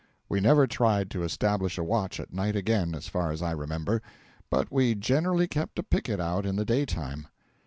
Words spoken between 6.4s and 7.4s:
in the daytime.